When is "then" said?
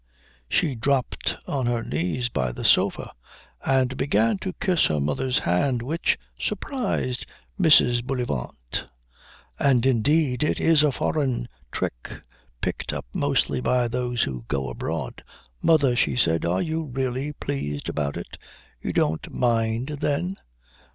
20.01-20.37